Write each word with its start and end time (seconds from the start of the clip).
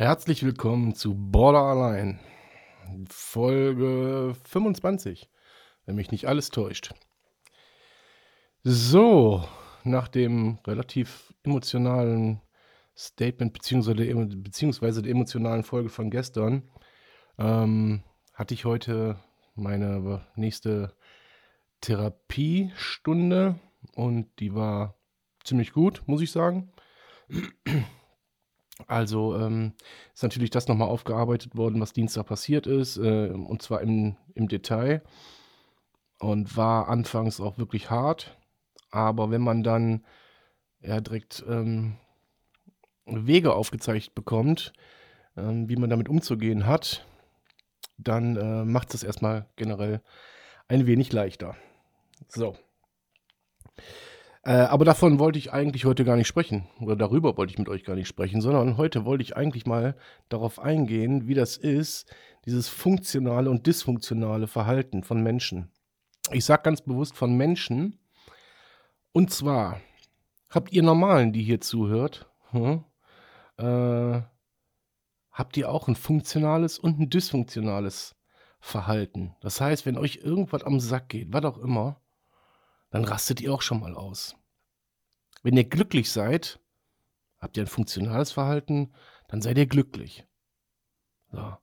Herzlich 0.00 0.42
willkommen 0.42 0.94
zu 0.94 1.14
BorderAlein, 1.14 2.20
Folge 3.10 4.34
25, 4.44 5.28
wenn 5.84 5.94
mich 5.94 6.10
nicht 6.10 6.26
alles 6.26 6.48
täuscht. 6.48 6.94
So, 8.64 9.44
nach 9.84 10.08
dem 10.08 10.58
relativ 10.66 11.34
emotionalen 11.42 12.40
Statement 12.96 13.52
beziehungsweise, 13.52 14.26
beziehungsweise 14.38 15.02
der 15.02 15.12
emotionalen 15.12 15.64
Folge 15.64 15.90
von 15.90 16.10
gestern 16.10 16.70
ähm, 17.36 18.02
hatte 18.32 18.54
ich 18.54 18.64
heute 18.64 19.20
meine 19.54 20.24
nächste 20.34 20.96
Therapiestunde 21.82 23.60
und 23.96 24.30
die 24.40 24.54
war 24.54 24.98
ziemlich 25.44 25.74
gut, 25.74 26.02
muss 26.06 26.22
ich 26.22 26.32
sagen. 26.32 26.72
Also 28.86 29.36
ähm, 29.36 29.72
ist 30.14 30.22
natürlich 30.22 30.50
das 30.50 30.68
nochmal 30.68 30.88
aufgearbeitet 30.88 31.56
worden, 31.56 31.80
was 31.80 31.92
Dienstag 31.92 32.26
passiert 32.26 32.66
ist, 32.66 32.96
äh, 32.96 33.30
und 33.30 33.62
zwar 33.62 33.80
im, 33.80 34.16
im 34.34 34.48
Detail. 34.48 35.02
Und 36.18 36.56
war 36.56 36.88
anfangs 36.88 37.40
auch 37.40 37.56
wirklich 37.56 37.90
hart. 37.90 38.36
Aber 38.90 39.30
wenn 39.30 39.40
man 39.40 39.62
dann 39.62 40.04
ja 40.80 41.00
direkt 41.00 41.44
ähm, 41.48 41.96
Wege 43.06 43.54
aufgezeigt 43.54 44.14
bekommt, 44.14 44.72
ähm, 45.36 45.68
wie 45.68 45.76
man 45.76 45.90
damit 45.90 46.08
umzugehen 46.08 46.66
hat, 46.66 47.06
dann 47.96 48.36
äh, 48.36 48.64
macht 48.64 48.94
es 48.94 49.02
erstmal 49.02 49.46
generell 49.56 50.00
ein 50.68 50.86
wenig 50.86 51.12
leichter. 51.12 51.56
So. 52.28 52.56
Äh, 54.42 54.52
aber 54.52 54.84
davon 54.84 55.18
wollte 55.18 55.38
ich 55.38 55.52
eigentlich 55.52 55.84
heute 55.84 56.04
gar 56.04 56.16
nicht 56.16 56.28
sprechen. 56.28 56.66
Oder 56.80 56.96
darüber 56.96 57.36
wollte 57.36 57.52
ich 57.52 57.58
mit 57.58 57.68
euch 57.68 57.84
gar 57.84 57.94
nicht 57.94 58.08
sprechen, 58.08 58.40
sondern 58.40 58.76
heute 58.76 59.04
wollte 59.04 59.22
ich 59.22 59.36
eigentlich 59.36 59.66
mal 59.66 59.96
darauf 60.28 60.58
eingehen, 60.58 61.28
wie 61.28 61.34
das 61.34 61.56
ist, 61.56 62.12
dieses 62.46 62.68
funktionale 62.68 63.50
und 63.50 63.66
dysfunktionale 63.66 64.46
Verhalten 64.46 65.02
von 65.02 65.22
Menschen. 65.22 65.70
Ich 66.32 66.44
sage 66.44 66.62
ganz 66.62 66.80
bewusst 66.80 67.16
von 67.16 67.36
Menschen. 67.36 67.98
Und 69.12 69.30
zwar 69.30 69.80
habt 70.48 70.72
ihr 70.72 70.82
Normalen, 70.82 71.32
die 71.32 71.42
hier 71.42 71.60
zuhört, 71.60 72.30
hm, 72.50 72.84
äh, 73.58 74.22
habt 75.32 75.56
ihr 75.56 75.70
auch 75.70 75.88
ein 75.88 75.96
funktionales 75.96 76.78
und 76.78 76.98
ein 76.98 77.10
dysfunktionales 77.10 78.14
Verhalten. 78.60 79.34
Das 79.40 79.60
heißt, 79.60 79.86
wenn 79.86 79.98
euch 79.98 80.16
irgendwas 80.22 80.62
am 80.62 80.80
Sack 80.80 81.08
geht, 81.08 81.32
was 81.32 81.44
auch 81.44 81.58
immer, 81.58 81.99
dann 82.90 83.04
rastet 83.04 83.40
ihr 83.40 83.52
auch 83.52 83.62
schon 83.62 83.80
mal 83.80 83.94
aus. 83.94 84.36
Wenn 85.42 85.56
ihr 85.56 85.64
glücklich 85.64 86.10
seid, 86.10 86.60
habt 87.38 87.56
ihr 87.56 87.64
ein 87.64 87.68
funktionales 87.68 88.32
Verhalten, 88.32 88.92
dann 89.28 89.40
seid 89.40 89.56
ihr 89.58 89.66
glücklich. 89.66 90.26
So. 91.32 91.56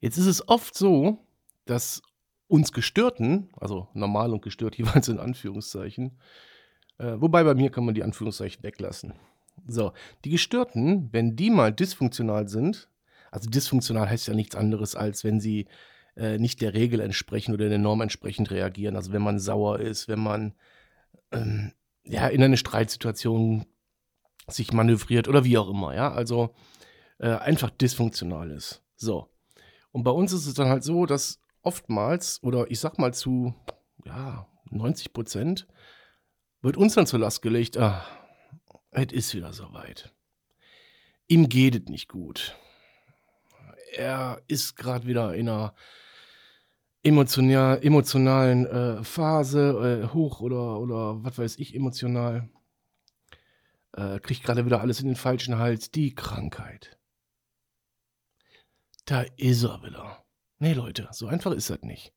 Jetzt 0.00 0.18
ist 0.18 0.26
es 0.26 0.48
oft 0.48 0.74
so, 0.74 1.26
dass 1.64 2.02
uns 2.48 2.72
Gestörten, 2.72 3.50
also 3.56 3.88
normal 3.94 4.32
und 4.32 4.42
gestört 4.42 4.76
jeweils 4.78 5.08
in 5.08 5.18
Anführungszeichen, 5.18 6.18
äh, 6.98 7.14
wobei 7.18 7.44
bei 7.44 7.54
mir 7.54 7.70
kann 7.70 7.84
man 7.84 7.94
die 7.94 8.02
Anführungszeichen 8.02 8.62
weglassen. 8.62 9.14
So, 9.66 9.92
die 10.24 10.30
Gestörten, 10.30 11.12
wenn 11.12 11.34
die 11.34 11.50
mal 11.50 11.72
dysfunktional 11.72 12.48
sind, 12.48 12.88
also 13.30 13.48
dysfunktional 13.48 14.08
heißt 14.08 14.28
ja 14.28 14.34
nichts 14.34 14.54
anderes, 14.54 14.94
als 14.94 15.24
wenn 15.24 15.40
sie 15.40 15.66
äh, 16.16 16.38
nicht 16.38 16.60
der 16.60 16.74
Regel 16.74 17.00
entsprechen 17.00 17.54
oder 17.54 17.68
der 17.68 17.78
Norm 17.78 18.00
entsprechend 18.00 18.50
reagieren. 18.50 18.96
Also 18.96 19.12
wenn 19.12 19.22
man 19.22 19.38
sauer 19.38 19.80
ist, 19.80 20.08
wenn 20.08 20.20
man 20.20 20.54
ähm, 21.32 21.72
ja 22.04 22.26
in 22.28 22.42
eine 22.42 22.56
Streitsituation 22.56 23.66
sich 24.48 24.72
manövriert 24.72 25.28
oder 25.28 25.44
wie 25.44 25.58
auch 25.58 25.68
immer, 25.68 25.94
ja. 25.94 26.12
Also 26.12 26.54
äh, 27.18 27.28
einfach 27.28 27.70
dysfunktional 27.70 28.50
ist. 28.50 28.82
So. 28.96 29.28
Und 29.92 30.04
bei 30.04 30.10
uns 30.10 30.32
ist 30.32 30.46
es 30.46 30.54
dann 30.54 30.68
halt 30.68 30.84
so, 30.84 31.06
dass 31.06 31.40
oftmals, 31.62 32.42
oder 32.42 32.70
ich 32.70 32.80
sag 32.80 32.98
mal 32.98 33.12
zu, 33.12 33.54
ja, 34.04 34.46
90 34.70 35.12
Prozent, 35.12 35.66
wird 36.62 36.76
uns 36.76 36.94
dann 36.94 37.06
zur 37.06 37.20
Last 37.20 37.42
gelegt, 37.42 37.76
ah, 37.76 38.04
es 38.90 39.12
ist 39.12 39.34
wieder 39.34 39.52
soweit. 39.52 40.12
Ihm 41.28 41.48
geht 41.48 41.74
es 41.74 41.90
nicht 41.90 42.08
gut. 42.08 42.56
Er 43.92 44.42
ist 44.46 44.76
gerade 44.76 45.06
wieder 45.06 45.34
in 45.34 45.48
einer 45.48 45.74
emotional, 47.06 47.78
emotionalen 47.84 48.66
äh, 48.66 49.04
Phase, 49.04 50.02
äh, 50.02 50.12
hoch 50.12 50.40
oder, 50.40 50.80
oder 50.80 51.22
was 51.22 51.38
weiß 51.38 51.58
ich, 51.58 51.74
emotional. 51.74 52.48
Äh, 53.92 54.18
kriegt 54.18 54.42
gerade 54.42 54.66
wieder 54.66 54.80
alles 54.80 55.00
in 55.00 55.06
den 55.06 55.16
falschen 55.16 55.56
Hals. 55.56 55.92
Die 55.92 56.14
Krankheit. 56.14 56.98
Da 59.04 59.22
ist 59.36 59.62
er 59.62 59.82
wieder. 59.84 60.24
Nee, 60.58 60.72
Leute, 60.72 61.08
so 61.12 61.28
einfach 61.28 61.52
ist 61.52 61.70
das 61.70 61.82
nicht. 61.82 62.12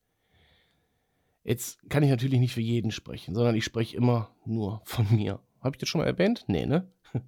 Jetzt 1.44 1.88
kann 1.90 2.04
ich 2.04 2.10
natürlich 2.10 2.40
nicht 2.40 2.56
für 2.56 2.62
jeden 2.62 2.92
sprechen, 2.92 3.36
sondern 3.36 3.56
ich 3.56 3.66
spreche 3.66 3.96
immer 3.96 4.36
nur 4.44 4.82
von 4.86 5.06
mir. 5.16 5.40
Habe 5.62 5.76
ich 5.76 5.80
das 5.80 5.88
schon 5.88 6.00
mal 6.00 6.08
erwähnt? 6.08 6.46
Nee, 6.48 6.66
ne? 6.66 6.92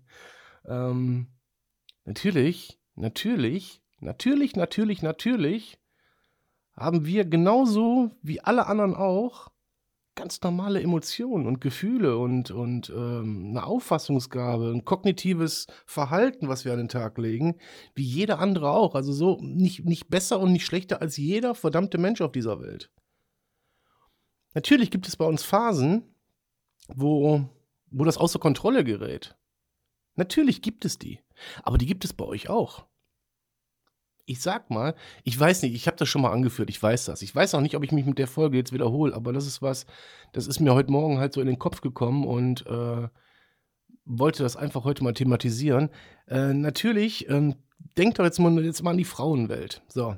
ähm, 0.66 1.28
natürlich, 2.06 2.80
natürlich, 2.96 3.84
natürlich, 4.00 4.56
natürlich, 4.56 5.04
natürlich 5.04 5.81
haben 6.76 7.06
wir 7.06 7.26
genauso 7.26 8.12
wie 8.22 8.42
alle 8.42 8.68
anderen 8.68 8.96
auch 8.96 9.52
ganz 10.16 10.42
normale 10.42 10.82
Emotionen 10.82 11.48
und 11.48 11.62
Gefühle 11.62 12.18
und, 12.18 12.52
und 12.52 12.90
ähm, 12.90 13.48
eine 13.50 13.66
Auffassungsgabe, 13.66 14.72
ein 14.72 14.86
kognitives 14.86 15.68
Verhalten, 15.86 16.48
was 16.48 16.66
wir 16.66 16.74
an 16.74 16.80
den 16.80 16.90
Tag 16.90 17.18
legen, 17.18 17.56
wie 17.96 18.04
jeder 18.04 18.40
andere 18.40 18.72
auch. 18.72 18.94
Also 18.94 19.14
so 19.14 19.40
nicht, 19.42 19.86
nicht 19.86 20.10
besser 20.10 20.40
und 20.40 20.52
nicht 20.52 20.66
schlechter 20.66 21.02
als 21.02 21.18
jeder 21.18 21.56
verdammte 21.56 21.98
Mensch 21.98 22.22
auf 22.22 22.32
dieser 22.32 22.62
Welt. 22.62 22.92
Natürlich 24.54 24.92
gibt 24.92 25.08
es 25.08 25.16
bei 25.16 25.26
uns 25.26 25.44
Phasen, 25.44 26.04
wo, 26.94 27.50
wo 27.90 28.04
das 28.04 28.18
außer 28.18 28.40
Kontrolle 28.40 28.84
gerät. 28.84 29.38
Natürlich 30.16 30.62
gibt 30.62 30.84
es 30.84 31.00
die. 31.00 31.20
Aber 31.64 31.78
die 31.78 31.86
gibt 31.86 32.04
es 32.04 32.14
bei 32.14 32.26
euch 32.26 32.50
auch 32.50 32.86
ich 34.26 34.42
sag 34.42 34.70
mal, 34.70 34.96
ich 35.24 35.40
weiß 35.40 35.64
nicht, 35.64 35.74
ich 35.74 35.88
habe 35.88 35.98
das 35.98 36.10
schon 36.10 36.22
mal 36.22 36.32
angeführt, 36.32 36.70
ich 36.70 36.82
weiß 36.82 37.06
das. 37.06 37.22
Ich 37.22 37.36
weiß 37.36 37.56
auch 37.56 37.62
nicht, 37.62 37.76
ob 37.76 37.84
ich 37.84 37.92
mich 37.92 38.06
mit 38.06 38.18
der 38.18 38.28
Folge 38.28 38.58
jetzt 38.58 38.74
wiederhole, 38.74 39.14
aber 39.14 39.34
das 39.34 39.48
ist 39.48 39.62
was, 39.62 39.86
das 40.32 40.48
ist 40.48 40.60
mir 40.60 40.74
heute 40.74 40.92
Morgen 40.92 41.20
halt 41.20 41.34
so 41.34 41.42
in 41.42 41.48
den 41.48 41.60
Kopf 41.60 41.82
gekommen 41.82 42.26
und 42.26 42.66
äh, 42.68 43.08
wollte 44.06 44.44
das 44.44 44.56
einfach 44.56 44.84
heute 44.84 45.04
mal 45.04 45.14
thematisieren. 45.14 45.90
Äh, 46.28 46.54
natürlich, 46.54 47.30
ähm, 47.30 47.56
denkt 47.98 48.20
doch 48.20 48.26
jetzt 48.26 48.40
mal, 48.40 48.64
jetzt 48.64 48.84
mal 48.84 48.92
an 48.92 48.98
die 48.98 49.06
Frauenwelt. 49.06 49.82
So, 49.88 50.18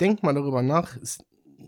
denkt 0.00 0.22
mal 0.22 0.34
darüber 0.34 0.62
nach, 0.62 0.96
ist, 0.96 1.24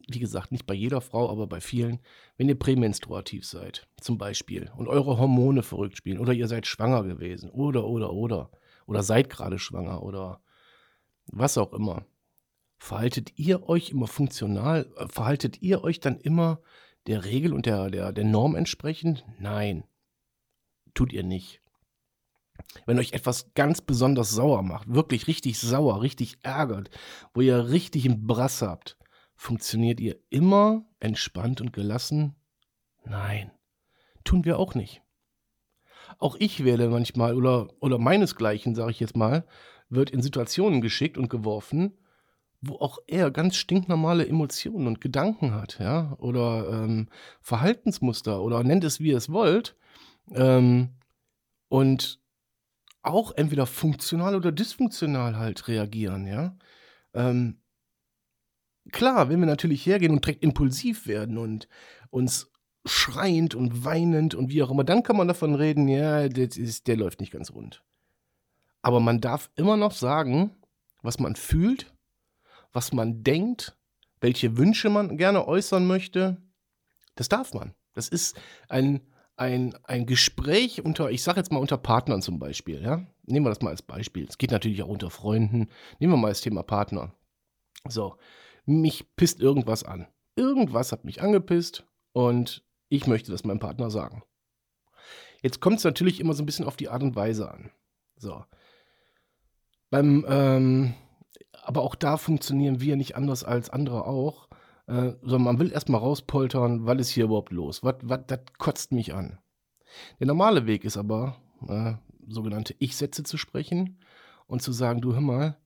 wie 0.09 0.19
gesagt, 0.19 0.53
nicht 0.53 0.67
bei 0.67 0.75
jeder 0.75 1.01
Frau, 1.01 1.31
aber 1.31 1.47
bei 1.47 1.61
vielen, 1.61 2.01
wenn 2.37 2.49
ihr 2.49 2.59
prämenstruativ 2.59 3.47
seid, 3.47 3.89
zum 4.01 4.19
Beispiel, 4.19 4.71
und 4.77 4.89
eure 4.89 5.19
Hormone 5.19 5.63
verrückt 5.63 5.97
spielen, 5.97 6.19
oder 6.19 6.33
ihr 6.33 6.49
seid 6.49 6.67
schwanger 6.67 7.05
gewesen, 7.05 7.51
oder, 7.51 7.87
oder, 7.87 8.13
oder, 8.13 8.51
oder 8.87 9.03
seid 9.03 9.31
gerade 9.31 9.59
schwanger, 9.59 10.03
oder 10.03 10.41
was 11.33 11.59
auch 11.59 11.73
immer, 11.73 12.07
verhaltet 12.79 13.39
ihr 13.39 13.69
euch 13.69 13.91
immer 13.91 14.07
funktional, 14.07 14.93
verhaltet 15.09 15.61
ihr 15.63 15.83
euch 15.85 16.01
dann 16.01 16.19
immer 16.19 16.61
der 17.07 17.25
Regel 17.25 17.53
und 17.53 17.67
der, 17.67 17.91
der, 17.91 18.13
der 18.13 18.25
Norm 18.25 18.55
entsprechend? 18.55 19.25
Nein, 19.39 19.85
tut 20.95 21.13
ihr 21.13 21.23
nicht. 21.23 21.63
Wenn 22.87 22.99
euch 22.99 23.13
etwas 23.13 23.55
ganz 23.55 23.81
besonders 23.81 24.31
sauer 24.31 24.63
macht, 24.63 24.93
wirklich 24.93 25.27
richtig 25.27 25.59
sauer, 25.59 26.03
richtig 26.03 26.39
ärgert, 26.43 26.91
wo 27.33 27.41
ihr 27.41 27.71
richtig 27.71 28.05
im 28.05 28.27
Brass 28.27 28.63
habt, 28.63 28.99
funktioniert 29.37 30.01
ihr 30.01 30.19
immer 30.29 30.85
entspannt 30.99 31.61
und 31.61 31.73
gelassen? 31.73 32.35
Nein, 33.05 33.53
tun 34.25 34.45
wir 34.45 34.59
auch 34.59 34.75
nicht. 34.75 35.03
Auch 36.19 36.37
ich 36.39 36.65
werde 36.65 36.89
manchmal 36.89 37.35
oder, 37.35 37.69
oder 37.81 37.99
meinesgleichen, 37.99 38.75
sage 38.75 38.91
ich 38.91 39.01
jetzt 39.01 39.17
mal, 39.17 39.47
wird 39.91 40.11
in 40.11 40.23
Situationen 40.23 40.81
geschickt 40.81 41.19
und 41.19 41.29
geworfen, 41.29 41.97
wo 42.61 42.77
auch 42.77 42.99
er 43.07 43.31
ganz 43.31 43.57
stinknormale 43.57 44.27
Emotionen 44.27 44.87
und 44.87 45.01
Gedanken 45.01 45.55
hat, 45.55 45.79
ja, 45.79 46.17
oder 46.19 46.69
ähm, 46.85 47.09
Verhaltensmuster 47.41 48.43
oder 48.43 48.65
nennt 48.65 48.85
es 48.85 49.01
wie 49.01 49.11
ihr 49.11 49.17
es 49.17 49.31
wollt. 49.31 49.77
Ähm, 50.33 50.91
und 51.69 52.21
auch 53.03 53.33
entweder 53.33 53.67
funktional 53.67 54.35
oder 54.35 54.53
dysfunktional 54.53 55.37
halt 55.37 55.69
reagieren, 55.69 56.27
ja. 56.27 56.57
Ähm, 57.15 57.61
klar, 58.93 59.29
wenn 59.29 59.41
wir 59.41 59.47
natürlich 59.47 59.87
hergehen 59.87 60.13
und 60.13 60.25
direkt 60.25 60.43
impulsiv 60.43 61.07
werden 61.07 61.39
und 61.39 61.69
uns 62.11 62.51
schreiend 62.85 63.55
und 63.55 63.85
weinend 63.85 64.35
und 64.35 64.51
wie 64.51 64.63
auch 64.63 64.71
immer, 64.71 64.85
dann 64.85 65.03
kann 65.03 65.17
man 65.17 65.29
davon 65.29 65.55
reden, 65.55 65.89
ja, 65.89 66.29
das 66.29 66.57
ist, 66.57 66.87
der 66.89 66.97
läuft 66.97 67.21
nicht 67.21 67.33
ganz 67.33 67.53
rund. 67.53 67.83
Aber 68.83 69.01
man 69.01 69.21
darf 69.21 69.51
immer 69.57 69.77
noch 69.77 69.93
sagen, 69.93 70.51
was 71.03 71.19
man 71.19 71.37
fühlt, 71.37 71.93
was 72.73 72.93
man 72.93 73.23
denkt, 73.23 73.77
welche 74.21 74.57
Wünsche 74.57 74.91
man 74.91 75.17
gerne 75.17 75.47
äußern 75.47 75.87
möchte. 75.87 76.37
Das 77.15 77.29
darf 77.29 77.55
man. 77.55 77.75
Das 77.95 78.09
ist 78.09 78.41
ein, 78.69 79.01
ein, 79.37 79.75
ein 79.85 80.07
Gespräch 80.07 80.85
unter, 80.85 81.11
ich 81.11 81.23
sage 81.23 81.39
jetzt 81.39 81.53
mal 81.53 81.59
unter 81.59 81.79
Partnern 81.79 82.23
zum 82.23 82.39
Beispiel. 82.39 82.83
Ja? 82.83 83.07
Nehmen 83.25 83.47
wir 83.47 83.51
das 83.51 83.63
mal 83.63 83.71
als 83.71 83.83
Beispiel. 83.83 84.27
Es 84.29 84.39
geht 84.39 84.51
natürlich 84.51 84.83
auch 84.83 84.89
unter 84.89 85.11
Freunden. 85.11 85.69
Nehmen 85.99 86.13
wir 86.13 86.17
mal 86.17 86.29
das 86.29 86.41
Thema 86.41 86.63
Partner. 86.63 87.13
So, 87.89 88.17
mich 88.65 89.15
pisst 89.17 89.41
irgendwas 89.41 89.85
an. 89.85 90.07
Irgendwas 90.37 90.93
hat 90.93 91.05
mich 91.05 91.21
angepisst 91.23 91.85
und 92.13 92.65
ich 92.89 93.07
möchte 93.07 93.31
das 93.33 93.45
meinem 93.45 93.59
Partner 93.59 93.91
sagen. 93.91 94.23
Jetzt 95.43 95.61
kommt 95.61 95.79
es 95.79 95.85
natürlich 95.85 96.21
immer 96.21 96.35
so 96.35 96.43
ein 96.43 96.47
bisschen 96.47 96.67
auf 96.67 96.77
die 96.77 96.89
Art 96.89 97.03
und 97.03 97.17
Weise 97.17 97.51
an. 97.51 97.71
So. 98.17 98.45
Beim, 99.91 100.25
ähm, 100.29 100.95
aber 101.63 101.83
auch 101.83 101.95
da 101.95 102.17
funktionieren 102.17 102.81
wir 102.81 102.97
nicht 102.97 103.17
anders 103.17 103.45
als 103.45 103.71
andere 103.71 104.07
auch. 104.07 104.49
Äh, 104.87 105.13
sondern 105.21 105.43
man 105.43 105.59
will 105.59 105.71
erstmal 105.71 106.01
rauspoltern, 106.01 106.87
was 106.87 106.99
ist 106.99 107.11
hier 107.11 107.25
überhaupt 107.25 107.53
los? 107.53 107.83
Das 107.83 108.41
kotzt 108.57 108.91
mich 108.91 109.13
an. 109.13 109.39
Der 110.19 110.27
normale 110.27 110.67
Weg 110.67 110.85
ist 110.85 110.97
aber, 110.97 111.37
äh, 111.69 111.95
sogenannte 112.27 112.75
Ich-Sätze 112.79 113.23
zu 113.23 113.37
sprechen 113.37 113.99
und 114.47 114.63
zu 114.63 114.73
sagen, 114.73 115.03
du 115.03 115.13
hör 115.13 115.21
mal, 115.21 115.59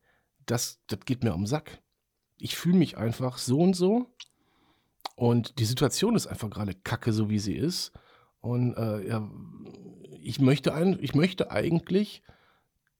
das, 0.46 0.80
das 0.88 1.00
geht 1.04 1.22
mir 1.22 1.34
um 1.34 1.42
den 1.42 1.46
Sack. 1.46 1.80
Ich 2.36 2.56
fühle 2.56 2.78
mich 2.78 2.96
einfach 2.96 3.38
so 3.38 3.60
und 3.60 3.74
so 3.74 4.06
und 5.14 5.60
die 5.60 5.64
Situation 5.64 6.16
ist 6.16 6.26
einfach 6.26 6.50
gerade 6.50 6.74
kacke, 6.74 7.12
so 7.12 7.30
wie 7.30 7.38
sie 7.38 7.54
ist. 7.54 7.92
Und 8.40 8.74
äh, 8.74 9.06
ja, 9.06 9.30
ich 10.20 10.40
möchte, 10.40 10.74
ein, 10.74 10.98
ich 11.00 11.14
möchte 11.14 11.52
eigentlich, 11.52 12.24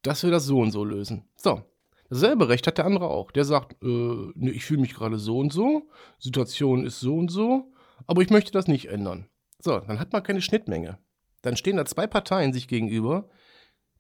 dass 0.03 0.23
wir 0.23 0.31
das 0.31 0.45
so 0.45 0.59
und 0.61 0.71
so 0.71 0.85
lösen. 0.85 1.25
So, 1.37 1.63
dasselbe 2.09 2.49
Recht 2.49 2.67
hat 2.67 2.79
der 2.79 2.85
andere 2.85 3.09
auch. 3.09 3.31
Der 3.31 3.45
sagt, 3.45 3.83
äh, 3.83 3.87
ne, 3.87 4.51
ich 4.51 4.65
fühle 4.65 4.81
mich 4.81 4.95
gerade 4.95 5.19
so 5.19 5.39
und 5.39 5.53
so, 5.53 5.89
Situation 6.19 6.85
ist 6.85 7.01
so 7.01 7.17
und 7.17 7.31
so, 7.31 7.73
aber 8.07 8.23
ich 8.23 8.31
möchte 8.31 8.53
das 8.53 8.67
nicht 8.67 8.89
ändern. 8.89 9.29
So, 9.59 9.79
dann 9.79 10.01
hat 10.01 10.13
man 10.13 10.23
keine 10.23 10.43
Schnittmenge. 10.43 10.99
Dann 11.43 11.57
stehen 11.57 11.77
da 11.77 11.85
zwei 11.85 12.07
Parteien 12.07 12.53
sich 12.53 12.69
gegenüber, 12.69 13.29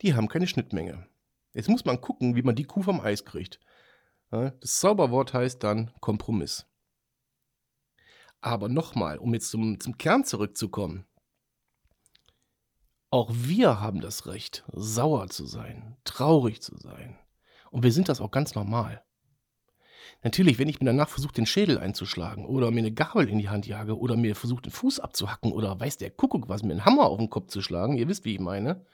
die 0.00 0.14
haben 0.14 0.28
keine 0.28 0.46
Schnittmenge. 0.46 1.06
Jetzt 1.54 1.68
muss 1.68 1.84
man 1.84 2.00
gucken, 2.00 2.34
wie 2.34 2.42
man 2.42 2.56
die 2.56 2.64
Kuh 2.64 2.82
vom 2.82 3.00
Eis 3.00 3.24
kriegt. 3.24 3.60
Das 4.30 4.80
Zauberwort 4.80 5.34
heißt 5.34 5.62
dann 5.62 5.92
Kompromiss. 6.00 6.66
Aber 8.40 8.68
nochmal, 8.68 9.18
um 9.18 9.34
jetzt 9.34 9.50
zum, 9.50 9.78
zum 9.78 9.98
Kern 9.98 10.24
zurückzukommen. 10.24 11.04
Auch 13.12 13.30
wir 13.30 13.78
haben 13.78 14.00
das 14.00 14.26
Recht, 14.26 14.64
sauer 14.72 15.28
zu 15.28 15.44
sein, 15.44 15.98
traurig 16.02 16.62
zu 16.62 16.78
sein. 16.78 17.18
Und 17.70 17.82
wir 17.82 17.92
sind 17.92 18.08
das 18.08 18.22
auch 18.22 18.30
ganz 18.30 18.54
normal. 18.54 19.02
Natürlich, 20.22 20.58
wenn 20.58 20.70
ich 20.70 20.80
mir 20.80 20.86
danach 20.86 21.10
versuche, 21.10 21.34
den 21.34 21.44
Schädel 21.44 21.76
einzuschlagen 21.76 22.46
oder 22.46 22.70
mir 22.70 22.78
eine 22.78 22.90
Gabel 22.90 23.28
in 23.28 23.38
die 23.38 23.50
Hand 23.50 23.66
jage 23.66 23.98
oder 23.98 24.16
mir 24.16 24.34
versuche, 24.34 24.62
den 24.62 24.72
Fuß 24.72 24.98
abzuhacken 24.98 25.52
oder 25.52 25.78
weiß 25.78 25.98
der 25.98 26.10
Kuckuck 26.10 26.48
was, 26.48 26.62
mir 26.62 26.70
einen 26.70 26.86
Hammer 26.86 27.04
auf 27.04 27.18
den 27.18 27.28
Kopf 27.28 27.48
zu 27.48 27.60
schlagen, 27.60 27.98
ihr 27.98 28.08
wisst, 28.08 28.24
wie 28.24 28.32
ich 28.32 28.40
meine, 28.40 28.86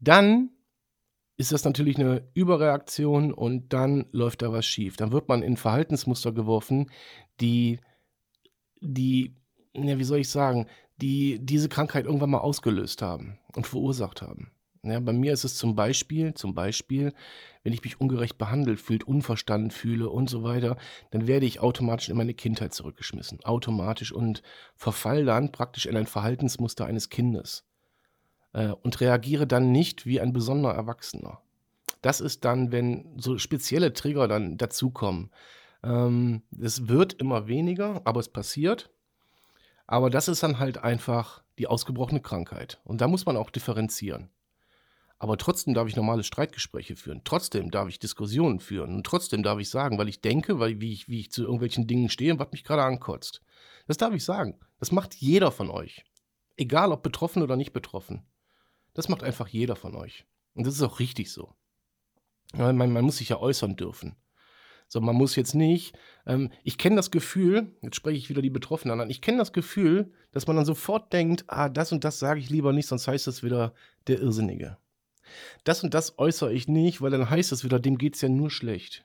dann 0.00 0.50
ist 1.36 1.52
das 1.52 1.64
natürlich 1.64 1.96
eine 2.00 2.28
Überreaktion 2.34 3.32
und 3.32 3.72
dann 3.72 4.06
läuft 4.10 4.42
da 4.42 4.50
was 4.50 4.66
schief. 4.66 4.96
Dann 4.96 5.12
wird 5.12 5.28
man 5.28 5.44
in 5.44 5.56
Verhaltensmuster 5.56 6.32
geworfen, 6.32 6.90
die 7.40 7.78
die, 8.80 9.36
ja, 9.72 10.00
wie 10.00 10.04
soll 10.04 10.18
ich 10.18 10.30
sagen, 10.30 10.66
die 10.96 11.38
diese 11.40 11.68
Krankheit 11.68 12.06
irgendwann 12.06 12.30
mal 12.30 12.38
ausgelöst 12.38 13.02
haben 13.02 13.38
und 13.54 13.66
verursacht 13.66 14.22
haben. 14.22 14.50
Ja, 14.84 15.00
bei 15.00 15.14
mir 15.14 15.32
ist 15.32 15.44
es 15.44 15.56
zum 15.56 15.74
Beispiel, 15.74 16.34
zum 16.34 16.54
Beispiel, 16.54 17.14
wenn 17.62 17.72
ich 17.72 17.82
mich 17.82 18.00
ungerecht 18.00 18.36
behandelt 18.36 18.80
fühle, 18.80 19.04
unverstanden 19.04 19.70
fühle 19.70 20.10
und 20.10 20.28
so 20.28 20.42
weiter, 20.42 20.76
dann 21.10 21.26
werde 21.26 21.46
ich 21.46 21.60
automatisch 21.60 22.10
in 22.10 22.18
meine 22.18 22.34
Kindheit 22.34 22.74
zurückgeschmissen. 22.74 23.42
Automatisch 23.44 24.12
und 24.12 24.42
verfall 24.76 25.24
dann 25.24 25.52
praktisch 25.52 25.86
in 25.86 25.96
ein 25.96 26.06
Verhaltensmuster 26.06 26.84
eines 26.84 27.08
Kindes. 27.08 27.64
Äh, 28.52 28.72
und 28.82 29.00
reagiere 29.00 29.46
dann 29.46 29.72
nicht 29.72 30.04
wie 30.04 30.20
ein 30.20 30.34
besonderer 30.34 30.74
Erwachsener. 30.74 31.40
Das 32.02 32.20
ist 32.20 32.44
dann, 32.44 32.70
wenn 32.70 33.18
so 33.18 33.38
spezielle 33.38 33.94
Trigger 33.94 34.28
dann 34.28 34.58
dazukommen. 34.58 35.30
Ähm, 35.82 36.42
es 36.60 36.88
wird 36.88 37.14
immer 37.14 37.48
weniger, 37.48 38.02
aber 38.04 38.20
es 38.20 38.28
passiert. 38.28 38.90
Aber 39.86 40.10
das 40.10 40.28
ist 40.28 40.42
dann 40.42 40.58
halt 40.58 40.78
einfach 40.78 41.42
die 41.58 41.66
ausgebrochene 41.66 42.20
Krankheit. 42.20 42.80
Und 42.84 43.00
da 43.00 43.08
muss 43.08 43.26
man 43.26 43.36
auch 43.36 43.50
differenzieren. 43.50 44.30
Aber 45.18 45.38
trotzdem 45.38 45.74
darf 45.74 45.88
ich 45.88 45.96
normale 45.96 46.24
Streitgespräche 46.24 46.96
führen. 46.96 47.22
Trotzdem 47.24 47.70
darf 47.70 47.88
ich 47.88 47.98
Diskussionen 47.98 48.60
führen. 48.60 48.94
Und 48.94 49.06
trotzdem 49.06 49.42
darf 49.42 49.58
ich 49.58 49.70
sagen, 49.70 49.96
weil 49.96 50.08
ich 50.08 50.20
denke, 50.20 50.58
weil, 50.58 50.80
wie, 50.80 50.92
ich, 50.92 51.08
wie 51.08 51.20
ich 51.20 51.30
zu 51.30 51.42
irgendwelchen 51.42 51.86
Dingen 51.86 52.08
stehe 52.08 52.32
und 52.32 52.38
was 52.38 52.52
mich 52.52 52.64
gerade 52.64 52.82
ankotzt. 52.82 53.40
Das 53.86 53.96
darf 53.96 54.12
ich 54.12 54.24
sagen. 54.24 54.58
Das 54.80 54.92
macht 54.92 55.14
jeder 55.14 55.50
von 55.50 55.70
euch. 55.70 56.04
Egal 56.56 56.92
ob 56.92 57.02
betroffen 57.02 57.42
oder 57.42 57.56
nicht 57.56 57.72
betroffen. 57.72 58.26
Das 58.92 59.08
macht 59.08 59.22
einfach 59.22 59.48
jeder 59.48 59.76
von 59.76 59.94
euch. 59.94 60.26
Und 60.54 60.66
das 60.66 60.74
ist 60.74 60.82
auch 60.82 61.00
richtig 61.00 61.32
so. 61.32 61.54
Man, 62.54 62.76
man 62.76 63.04
muss 63.04 63.18
sich 63.18 63.30
ja 63.30 63.38
äußern 63.38 63.76
dürfen. 63.76 64.16
So, 64.88 65.00
man 65.00 65.16
muss 65.16 65.36
jetzt 65.36 65.54
nicht, 65.54 65.96
ähm, 66.26 66.50
ich 66.62 66.78
kenne 66.78 66.96
das 66.96 67.10
Gefühl, 67.10 67.72
jetzt 67.82 67.96
spreche 67.96 68.18
ich 68.18 68.28
wieder 68.28 68.42
die 68.42 68.50
Betroffenen 68.50 69.00
an, 69.00 69.10
ich 69.10 69.20
kenne 69.20 69.38
das 69.38 69.52
Gefühl, 69.52 70.12
dass 70.32 70.46
man 70.46 70.56
dann 70.56 70.64
sofort 70.64 71.12
denkt, 71.12 71.44
ah, 71.48 71.68
das 71.68 71.92
und 71.92 72.04
das 72.04 72.18
sage 72.18 72.40
ich 72.40 72.50
lieber 72.50 72.72
nicht, 72.72 72.86
sonst 72.86 73.08
heißt 73.08 73.26
das 73.26 73.42
wieder 73.42 73.74
der 74.06 74.20
Irrsinnige. 74.20 74.76
Das 75.64 75.82
und 75.82 75.94
das 75.94 76.18
äußere 76.18 76.52
ich 76.52 76.68
nicht, 76.68 77.00
weil 77.00 77.10
dann 77.10 77.28
heißt 77.28 77.52
es 77.52 77.64
wieder, 77.64 77.80
dem 77.80 77.98
geht 77.98 78.14
es 78.14 78.20
ja 78.20 78.28
nur 78.28 78.50
schlecht. 78.50 79.04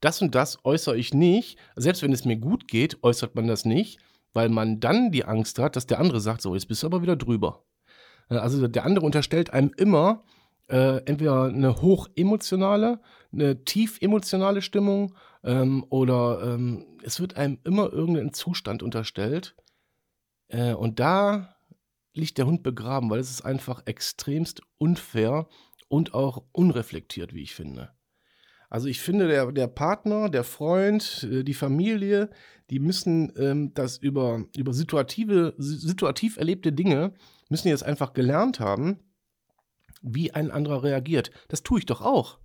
Das 0.00 0.22
und 0.22 0.34
das 0.34 0.64
äußere 0.64 0.96
ich 0.96 1.12
nicht, 1.12 1.58
selbst 1.76 2.02
wenn 2.02 2.12
es 2.12 2.24
mir 2.24 2.36
gut 2.36 2.68
geht, 2.68 3.02
äußert 3.02 3.34
man 3.34 3.46
das 3.46 3.64
nicht, 3.64 3.98
weil 4.32 4.48
man 4.48 4.80
dann 4.80 5.10
die 5.10 5.24
Angst 5.24 5.58
hat, 5.58 5.76
dass 5.76 5.86
der 5.86 5.98
andere 5.98 6.20
sagt, 6.20 6.40
so, 6.40 6.54
jetzt 6.54 6.68
bist 6.68 6.82
du 6.82 6.86
aber 6.86 7.02
wieder 7.02 7.16
drüber. 7.16 7.64
Äh, 8.30 8.36
also 8.36 8.66
der 8.66 8.84
andere 8.84 9.04
unterstellt 9.04 9.52
einem 9.52 9.72
immer, 9.76 10.24
äh, 10.70 10.98
entweder 11.04 11.44
eine 11.44 11.82
hochemotionale, 11.82 13.00
eine 13.32 13.64
tief 13.64 13.98
emotionale 14.00 14.62
Stimmung 14.62 15.14
ähm, 15.42 15.84
oder 15.90 16.42
ähm, 16.44 16.86
es 17.02 17.20
wird 17.20 17.36
einem 17.36 17.58
immer 17.64 17.92
irgendein 17.92 18.32
Zustand 18.32 18.82
unterstellt. 18.82 19.56
Äh, 20.48 20.74
und 20.74 21.00
da 21.00 21.56
liegt 22.14 22.38
der 22.38 22.46
Hund 22.46 22.62
begraben, 22.62 23.10
weil 23.10 23.20
es 23.20 23.30
ist 23.30 23.42
einfach 23.42 23.82
extremst 23.86 24.62
unfair 24.78 25.48
und 25.88 26.14
auch 26.14 26.44
unreflektiert, 26.52 27.34
wie 27.34 27.42
ich 27.42 27.54
finde. 27.54 27.90
Also 28.68 28.86
ich 28.86 29.00
finde, 29.00 29.26
der, 29.26 29.50
der 29.50 29.66
Partner, 29.66 30.28
der 30.28 30.44
Freund, 30.44 31.28
äh, 31.30 31.42
die 31.42 31.54
Familie, 31.54 32.30
die 32.70 32.78
müssen 32.78 33.32
ähm, 33.36 33.74
das 33.74 33.98
über, 33.98 34.44
über 34.56 34.72
situative, 34.72 35.54
situativ 35.58 36.36
erlebte 36.36 36.72
Dinge, 36.72 37.12
müssen 37.48 37.66
jetzt 37.66 37.82
einfach 37.82 38.12
gelernt 38.12 38.60
haben 38.60 39.00
wie 40.00 40.32
ein 40.32 40.50
anderer 40.50 40.82
reagiert. 40.82 41.30
Das 41.48 41.62
tue 41.62 41.80
ich 41.80 41.86
doch 41.86 42.00
auch. 42.00 42.38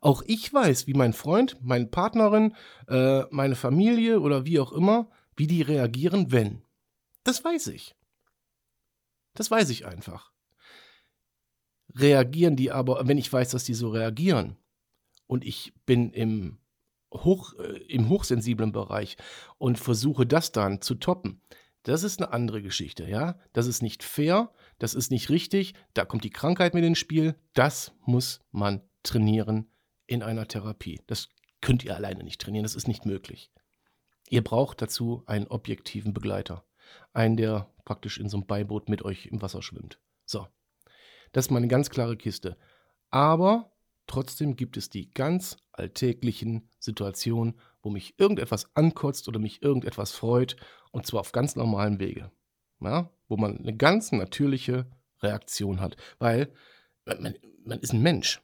Auch 0.00 0.22
ich 0.26 0.52
weiß, 0.52 0.86
wie 0.86 0.94
mein 0.94 1.12
Freund, 1.12 1.56
meine 1.60 1.86
Partnerin, 1.86 2.54
äh, 2.88 3.22
meine 3.30 3.54
Familie 3.54 4.20
oder 4.20 4.44
wie 4.44 4.60
auch 4.60 4.72
immer, 4.72 5.10
wie 5.36 5.46
die 5.46 5.62
reagieren, 5.62 6.32
wenn. 6.32 6.62
Das 7.24 7.44
weiß 7.44 7.68
ich. 7.68 7.94
Das 9.34 9.50
weiß 9.50 9.70
ich 9.70 9.86
einfach. 9.86 10.32
Reagieren 11.94 12.56
die 12.56 12.70
aber, 12.70 13.06
wenn 13.06 13.18
ich 13.18 13.32
weiß, 13.32 13.50
dass 13.50 13.64
die 13.64 13.74
so 13.74 13.90
reagieren 13.90 14.56
und 15.26 15.44
ich 15.44 15.72
bin 15.86 16.10
im, 16.12 16.58
hoch, 17.12 17.54
äh, 17.58 17.78
im 17.88 18.08
hochsensiblen 18.08 18.72
Bereich 18.72 19.16
und 19.58 19.78
versuche 19.78 20.26
das 20.26 20.52
dann 20.52 20.80
zu 20.80 20.96
toppen, 20.96 21.40
das 21.84 22.02
ist 22.02 22.20
eine 22.20 22.32
andere 22.32 22.60
Geschichte, 22.60 23.08
ja. 23.08 23.38
Das 23.52 23.66
ist 23.66 23.80
nicht 23.80 24.02
fair, 24.02 24.52
das 24.78 24.94
ist 24.94 25.10
nicht 25.10 25.28
richtig, 25.30 25.74
da 25.94 26.04
kommt 26.04 26.24
die 26.24 26.30
Krankheit 26.30 26.74
mit 26.74 26.84
ins 26.84 26.98
Spiel. 26.98 27.34
Das 27.54 27.92
muss 28.00 28.40
man 28.50 28.82
trainieren 29.02 29.70
in 30.06 30.22
einer 30.22 30.46
Therapie. 30.46 31.00
Das 31.06 31.28
könnt 31.60 31.84
ihr 31.84 31.96
alleine 31.96 32.22
nicht 32.22 32.40
trainieren, 32.40 32.62
das 32.62 32.76
ist 32.76 32.88
nicht 32.88 33.04
möglich. 33.04 33.50
Ihr 34.30 34.44
braucht 34.44 34.80
dazu 34.82 35.22
einen 35.26 35.46
objektiven 35.46 36.14
Begleiter. 36.14 36.64
Einen, 37.12 37.36
der 37.36 37.72
praktisch 37.84 38.18
in 38.18 38.28
so 38.28 38.36
einem 38.36 38.46
Beiboot 38.46 38.88
mit 38.88 39.02
euch 39.02 39.26
im 39.26 39.42
Wasser 39.42 39.62
schwimmt. 39.62 39.98
So, 40.24 40.46
das 41.32 41.46
ist 41.46 41.50
mal 41.50 41.58
eine 41.58 41.68
ganz 41.68 41.90
klare 41.90 42.16
Kiste. 42.16 42.56
Aber 43.10 43.72
trotzdem 44.06 44.56
gibt 44.56 44.76
es 44.76 44.90
die 44.90 45.10
ganz 45.10 45.56
alltäglichen 45.72 46.70
Situationen, 46.78 47.58
wo 47.82 47.90
mich 47.90 48.18
irgendetwas 48.18 48.74
ankotzt 48.76 49.28
oder 49.28 49.38
mich 49.38 49.62
irgendetwas 49.62 50.12
freut, 50.12 50.56
und 50.90 51.06
zwar 51.06 51.20
auf 51.20 51.32
ganz 51.32 51.56
normalen 51.56 52.00
Wege. 52.00 52.30
Ja? 52.80 53.10
Wo 53.28 53.36
man 53.36 53.58
eine 53.58 53.76
ganz 53.76 54.12
natürliche 54.12 54.86
Reaktion 55.22 55.80
hat. 55.80 55.96
Weil 56.18 56.52
man, 57.04 57.34
man 57.64 57.80
ist 57.80 57.92
ein 57.92 58.02
Mensch. 58.02 58.42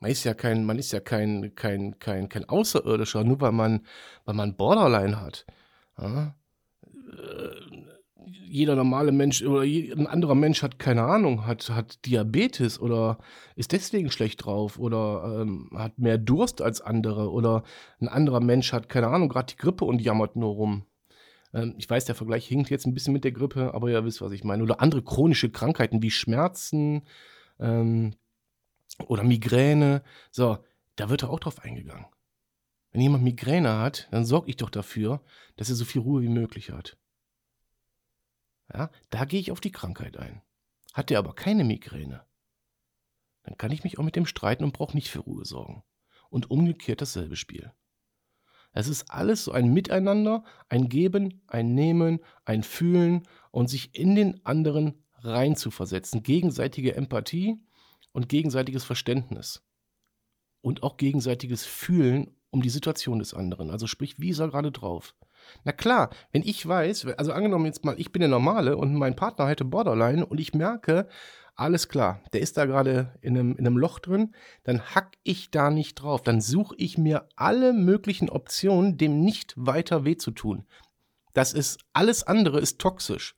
Man 0.00 0.10
ist 0.10 0.24
ja 0.24 0.32
kein, 0.34 0.64
man 0.64 0.78
ist 0.78 0.92
ja 0.92 1.00
kein, 1.00 1.54
kein, 1.54 1.98
kein, 1.98 2.28
kein 2.28 2.48
Außerirdischer, 2.48 3.22
nur 3.22 3.40
weil 3.40 3.52
man, 3.52 3.86
weil 4.24 4.34
man 4.34 4.56
Borderline 4.56 5.20
hat. 5.20 5.46
Ja? 5.98 6.34
Äh, 6.94 7.90
jeder 8.50 8.76
normale 8.76 9.12
Mensch 9.12 9.42
oder 9.42 9.62
ein 9.62 10.06
anderer 10.06 10.34
Mensch 10.34 10.62
hat 10.62 10.78
keine 10.78 11.04
Ahnung, 11.04 11.46
hat, 11.46 11.70
hat 11.70 12.04
Diabetes 12.06 12.80
oder 12.80 13.18
ist 13.56 13.72
deswegen 13.72 14.10
schlecht 14.10 14.44
drauf 14.44 14.78
oder 14.78 15.40
ähm, 15.42 15.70
hat 15.74 15.98
mehr 15.98 16.18
Durst 16.18 16.60
als 16.60 16.80
andere 16.80 17.30
oder 17.30 17.62
ein 18.00 18.08
anderer 18.08 18.40
Mensch 18.40 18.72
hat 18.72 18.88
keine 18.88 19.08
Ahnung, 19.08 19.28
gerade 19.28 19.54
die 19.54 19.56
Grippe 19.56 19.84
und 19.84 20.00
jammert 20.00 20.36
nur 20.36 20.54
rum. 20.54 20.86
Ähm, 21.52 21.74
ich 21.78 21.88
weiß, 21.88 22.04
der 22.04 22.14
Vergleich 22.14 22.46
hinkt 22.46 22.70
jetzt 22.70 22.86
ein 22.86 22.94
bisschen 22.94 23.12
mit 23.12 23.24
der 23.24 23.32
Grippe, 23.32 23.74
aber 23.74 23.90
ihr 23.90 24.04
wisst, 24.04 24.20
was 24.20 24.32
ich 24.32 24.44
meine. 24.44 24.62
Oder 24.62 24.80
andere 24.80 25.02
chronische 25.02 25.50
Krankheiten 25.50 26.02
wie 26.02 26.10
Schmerzen 26.10 27.02
ähm, 27.58 28.14
oder 29.06 29.24
Migräne. 29.24 30.02
So, 30.30 30.58
da 30.96 31.10
wird 31.10 31.22
er 31.22 31.30
auch 31.30 31.40
drauf 31.40 31.60
eingegangen. 31.60 32.06
Wenn 32.92 33.00
jemand 33.00 33.24
Migräne 33.24 33.78
hat, 33.78 34.08
dann 34.10 34.24
sorge 34.24 34.50
ich 34.50 34.56
doch 34.56 34.70
dafür, 34.70 35.22
dass 35.56 35.68
er 35.68 35.76
so 35.76 35.84
viel 35.84 36.02
Ruhe 36.02 36.22
wie 36.22 36.28
möglich 36.28 36.70
hat. 36.70 36.96
Ja, 38.72 38.90
da 39.10 39.24
gehe 39.24 39.40
ich 39.40 39.52
auf 39.52 39.60
die 39.60 39.72
Krankheit 39.72 40.16
ein. 40.16 40.42
Hat 40.92 41.10
er 41.10 41.20
aber 41.20 41.34
keine 41.34 41.64
Migräne, 41.64 42.24
dann 43.42 43.56
kann 43.56 43.72
ich 43.72 43.84
mich 43.84 43.98
auch 43.98 44.04
mit 44.04 44.16
dem 44.16 44.26
streiten 44.26 44.64
und 44.64 44.72
brauche 44.72 44.94
nicht 44.94 45.08
für 45.08 45.20
Ruhe 45.20 45.44
sorgen. 45.44 45.82
Und 46.28 46.50
umgekehrt 46.50 47.00
dasselbe 47.00 47.36
Spiel. 47.36 47.72
Es 48.72 48.88
ist 48.88 49.10
alles 49.10 49.44
so 49.44 49.52
ein 49.52 49.72
Miteinander, 49.72 50.44
ein 50.68 50.88
Geben, 50.88 51.42
ein 51.48 51.74
Nehmen, 51.74 52.20
ein 52.44 52.62
Fühlen 52.62 53.22
und 53.50 53.68
sich 53.68 53.94
in 53.98 54.14
den 54.14 54.44
anderen 54.44 55.02
reinzuversetzen. 55.22 56.22
Gegenseitige 56.22 56.94
Empathie 56.94 57.60
und 58.12 58.28
gegenseitiges 58.28 58.84
Verständnis. 58.84 59.62
Und 60.62 60.82
auch 60.82 60.96
gegenseitiges 60.96 61.64
Fühlen 61.64 62.36
um 62.50 62.62
die 62.62 62.70
Situation 62.70 63.18
des 63.18 63.34
anderen. 63.34 63.70
Also 63.70 63.86
sprich, 63.86 64.18
wie 64.18 64.30
ist 64.30 64.40
er 64.40 64.48
gerade 64.48 64.72
drauf? 64.72 65.14
Na 65.64 65.72
klar, 65.72 66.10
wenn 66.32 66.42
ich 66.42 66.66
weiß, 66.66 67.06
also 67.16 67.32
angenommen 67.32 67.66
jetzt 67.66 67.84
mal, 67.84 67.98
ich 67.98 68.12
bin 68.12 68.20
der 68.20 68.28
Normale 68.28 68.76
und 68.76 68.94
mein 68.94 69.16
Partner 69.16 69.48
hätte 69.48 69.64
Borderline 69.64 70.26
und 70.26 70.38
ich 70.38 70.52
merke, 70.52 71.08
alles 71.60 71.88
klar, 71.88 72.22
der 72.32 72.40
ist 72.40 72.56
da 72.56 72.64
gerade 72.64 73.18
in 73.20 73.36
einem, 73.36 73.56
in 73.56 73.66
einem 73.66 73.76
Loch 73.76 73.98
drin, 73.98 74.34
dann 74.64 74.80
hack 74.94 75.16
ich 75.22 75.50
da 75.50 75.70
nicht 75.70 75.96
drauf. 75.96 76.22
Dann 76.22 76.40
suche 76.40 76.74
ich 76.78 76.96
mir 76.96 77.28
alle 77.36 77.72
möglichen 77.72 78.30
Optionen, 78.30 78.96
dem 78.96 79.20
nicht 79.20 79.54
weiter 79.56 80.04
weh 80.04 80.16
zu 80.16 80.30
tun. 80.30 80.66
Das 81.34 81.52
ist, 81.52 81.80
alles 81.92 82.22
andere 82.22 82.60
ist 82.60 82.78
toxisch. 82.78 83.36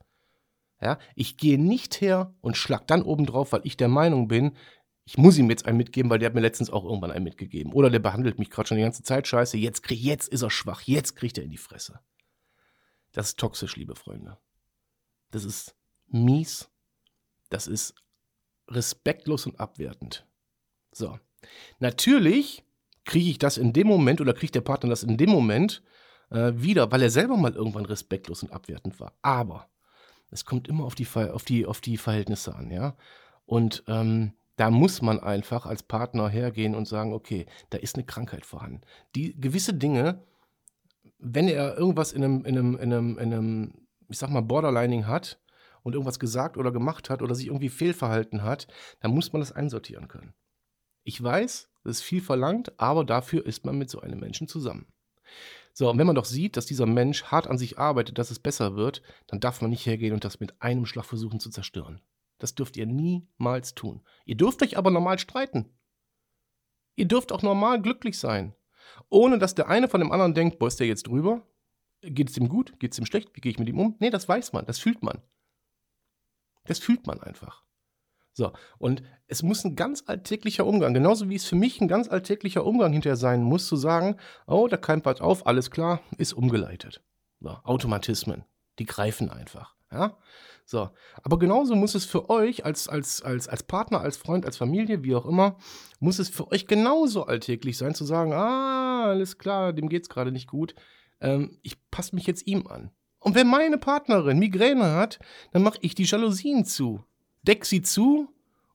Ja, 0.81 0.99
ich 1.15 1.37
gehe 1.37 1.61
nicht 1.61 2.01
her 2.01 2.35
und 2.41 2.57
schlag 2.57 2.87
dann 2.87 3.03
oben 3.03 3.27
drauf, 3.27 3.53
weil 3.53 3.61
ich 3.65 3.77
der 3.77 3.89
Meinung 3.89 4.29
bin, 4.29 4.57
ich 5.05 5.19
muss 5.19 5.37
ihm 5.37 5.51
jetzt 5.51 5.67
einen 5.67 5.77
mitgeben, 5.77 6.11
weil 6.11 6.21
der 6.21 6.27
hat 6.27 6.35
mir 6.35 6.41
letztens 6.41 6.71
auch 6.71 6.85
irgendwann 6.85 7.11
einen 7.11 7.25
mitgegeben. 7.25 7.73
Oder 7.73 7.91
der 7.91 7.99
behandelt 7.99 8.39
mich 8.39 8.51
gerade 8.51 8.69
schon 8.69 8.77
die 8.77 8.85
ganze 8.85 9.03
Zeit 9.03 9.27
scheiße. 9.27 9.57
Jetzt, 9.59 9.83
krieg, 9.83 10.01
jetzt 10.01 10.29
ist 10.29 10.43
er 10.43 10.51
schwach. 10.51 10.83
Jetzt 10.83 11.17
kriegt 11.17 11.39
er 11.39 11.45
in 11.45 11.51
die 11.51 11.57
Fresse. 11.57 12.01
Das 13.11 13.29
ist 13.29 13.39
toxisch, 13.39 13.77
liebe 13.77 13.97
Freunde. 13.97 14.39
Das 15.33 15.45
ist 15.45 15.77
mies. 16.07 16.71
Das 17.49 17.67
ist 17.67 17.95
respektlos 18.73 19.47
und 19.47 19.61
abwertend. 19.61 20.27
So. 20.93 21.19
Natürlich 21.79 22.65
kriege 23.05 23.31
ich 23.31 23.39
das 23.39 23.59
in 23.59 23.73
dem 23.73 23.87
Moment 23.87 24.21
oder 24.21 24.33
kriegt 24.33 24.55
der 24.55 24.61
Partner 24.61 24.91
das 24.91 25.03
in 25.03 25.17
dem 25.17 25.31
Moment 25.31 25.83
äh, 26.31 26.53
wieder, 26.55 26.91
weil 26.93 27.03
er 27.03 27.11
selber 27.11 27.37
mal 27.37 27.55
irgendwann 27.55 27.85
respektlos 27.85 28.43
und 28.43 28.53
abwertend 28.53 29.01
war. 29.01 29.13
Aber 29.23 29.69
es 30.31 30.45
kommt 30.45 30.69
immer 30.69 30.85
auf 30.85 30.95
die, 30.95 31.07
auf 31.07 31.45
die, 31.45 31.67
auf 31.67 31.81
die 31.81 31.97
Verhältnisse 31.97 32.55
an, 32.55 32.71
ja. 32.71 32.97
Und 33.45 33.83
ähm, 33.87 34.33
da 34.57 34.71
muss 34.71 35.03
man 35.03 35.19
einfach 35.21 35.67
als 35.67 35.83
Partner 35.83 36.29
hergehen 36.29 36.75
und 36.75 36.87
sagen, 36.87 37.13
okay, 37.13 37.47
da 37.71 37.79
ist 37.79 37.97
eine 37.97 38.05
Krankheit 38.05 38.47
vorhanden. 38.47 38.83
Die 39.15 39.39
gewisse 39.39 39.75
Dinge, 39.75 40.23
wenn 41.19 41.49
er 41.49 41.77
irgendwas 41.77 42.13
in 42.13 42.23
einem, 42.23 42.45
in 42.45 42.59
einem, 42.59 42.75
in 42.77 42.93
einem, 42.93 43.19
in 43.19 43.33
einem 43.33 43.75
ich 44.09 44.19
sag 44.19 44.31
mal, 44.31 44.43
Borderlining 44.43 45.07
hat 45.07 45.39
und 45.83 45.95
irgendwas 45.95 46.21
gesagt 46.21 46.57
oder 46.57 46.73
gemacht 46.73 47.11
hat 47.11 47.23
oder 47.23 47.35
sich 47.35 47.47
irgendwie 47.47 47.69
fehlverhalten 47.69 48.43
hat, 48.43 48.67
dann 49.01 49.13
muss 49.13 49.33
man 49.33 49.41
das 49.41 49.53
einsortieren 49.53 50.09
können. 50.09 50.35
Ich 51.05 51.23
weiß, 51.23 51.71
das 51.85 51.99
ist 51.99 52.03
viel 52.03 52.21
verlangt, 52.21 52.79
aber 52.79 53.05
dafür 53.05 53.45
ist 53.45 53.65
man 53.65 53.77
mit 53.77 53.91
so 53.91 54.01
einem 54.01 54.21
Menschen 54.21 54.49
zusammen. 54.49 54.87
So, 55.73 55.91
und 55.91 55.99
wenn 55.99 56.07
man 56.07 56.17
doch 56.17 56.27
sieht, 56.27 56.57
dass 56.57 56.67
dieser 56.67 56.87
Mensch 56.87 57.25
hart 57.25 57.47
an 57.47 57.59
sich 57.59 57.79
arbeitet, 57.79 58.19
dass 58.19 58.31
es 58.31 58.39
besser 58.39 58.77
wird, 58.77 59.03
dann 59.27 59.41
darf 59.41 59.63
man 59.63 59.71
nicht 59.71 59.87
hergehen 59.87 60.13
und 60.13 60.25
das 60.25 60.39
mit 60.39 60.61
einem 60.61 60.85
Schlag 60.85 61.07
versuchen 61.07 61.41
zu 61.41 61.51
zerstören. 61.51 62.01
Das 62.39 62.55
dürft 62.55 62.77
ihr 62.77 62.87
niemals 62.87 63.75
tun. 63.75 64.03
Ihr 64.27 64.37
dürft 64.37 64.63
euch 64.63 64.77
aber 64.77 64.91
normal 64.91 65.19
streiten. 65.19 65.71
Ihr 66.95 67.07
dürft 67.07 67.33
auch 67.33 67.43
normal 67.43 67.81
glücklich 67.81 68.19
sein. 68.19 68.55
Ohne 69.09 69.39
dass 69.39 69.55
der 69.55 69.69
eine 69.69 69.89
von 69.89 70.01
dem 70.01 70.13
anderen 70.13 70.35
denkt, 70.35 70.59
boah, 70.59 70.69
ist 70.69 70.81
der 70.81 70.87
jetzt 70.87 71.07
drüber? 71.07 71.47
Geht 72.03 72.31
es 72.31 72.37
ihm 72.37 72.49
gut? 72.49 72.79
Geht 72.81 72.93
es 72.93 72.99
ihm 72.99 73.07
schlecht? 73.07 73.31
Wie 73.35 73.41
gehe 73.41 73.53
ich 73.53 73.59
mit 73.59 73.69
ihm 73.69 73.79
um? 73.79 73.97
Nee, 74.01 74.11
das 74.11 74.29
weiß 74.29 74.53
man, 74.53 74.67
das 74.67 74.79
fühlt 74.79 75.03
man. 75.03 75.23
Das 76.65 76.79
fühlt 76.79 77.07
man 77.07 77.21
einfach. 77.21 77.63
So, 78.35 78.53
und 78.79 79.03
es 79.27 79.43
muss 79.43 79.65
ein 79.65 79.77
ganz 79.77 80.05
alltäglicher 80.07 80.67
Umgang, 80.67 80.95
genauso 80.95 81.29
wie 81.29 81.35
es 81.35 81.45
für 81.45 81.57
mich 81.57 81.81
ein 81.81 81.89
ganz 81.89 82.09
alltäglicher 82.09 82.65
Umgang 82.65 82.93
hinterher 82.93 83.17
sein 83.17 83.43
muss, 83.43 83.67
zu 83.67 83.77
sagen, 83.77 84.17
oh, 84.47 84.69
da 84.69 84.79
keimt 84.79 85.05
was 85.05 85.21
auf, 85.21 85.47
alles 85.47 85.71
klar, 85.71 86.01
ist 86.17 86.33
umgeleitet. 86.33 87.03
So, 87.41 87.51
Automatismen, 87.51 88.45
die 88.79 88.87
greifen 88.87 89.29
einfach. 89.29 89.75
Ja? 89.91 90.17
So. 90.65 90.89
Aber 91.23 91.39
genauso 91.39 91.75
muss 91.75 91.95
es 91.95 92.05
für 92.05 92.31
euch 92.31 92.65
als, 92.65 92.89
als, 92.89 93.21
als, 93.23 93.49
als 93.49 93.63
Partner, 93.65 94.01
als 94.01 94.17
Freund, 94.17 94.47
als 94.47 94.57
Familie, 94.57 95.05
wie 95.05 95.15
auch 95.15 95.27
immer, 95.27 95.59
muss 96.01 96.19
es 96.19 96.31
für 96.31 96.51
euch 96.51 96.67
genauso 96.67 97.25
alltäglich 97.27 97.77
sein, 97.77 97.95
zu 97.95 98.05
sagen, 98.05 98.33
ah, 98.33 99.11
alles 99.11 99.39
klar, 99.39 99.73
dem 99.73 99.89
geht 99.89 100.05
es 100.05 100.09
gerade 100.09 100.33
nicht 100.33 100.49
gut. 100.49 100.75
Ähm, 101.21 101.59
ich 101.63 101.77
passe 101.91 102.15
mich 102.15 102.27
jetzt 102.27 102.47
ihm 102.47 102.67
an. 102.67 102.91
Und 103.23 103.37
wenn 103.37 103.47
meine 103.47 103.79
Partnerin 103.79 104.39
Migräne 104.39 104.95
hat, 104.95 105.21
dann 105.53 105.63
mache 105.63 105.79
ich 105.81 105.95
die 105.95 106.05
Jalousien 106.05 106.65
zu. 106.65 107.05
Deck 107.43 107.65
sie 107.65 107.83
zu 107.83 108.29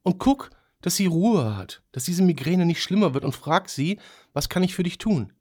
und 0.03 0.19
guck, 0.19 0.49
dass 0.81 0.95
sie 0.95 1.05
Ruhe 1.05 1.57
hat, 1.57 1.81
dass 1.91 2.05
diese 2.05 2.23
Migräne 2.23 2.65
nicht 2.65 2.81
schlimmer 2.81 3.13
wird 3.13 3.25
und 3.25 3.35
frag 3.35 3.69
sie, 3.69 3.99
was 4.33 4.47
kann 4.47 4.63
ich 4.63 4.73
für 4.73 4.83
dich 4.83 4.97
tun? 4.97 5.33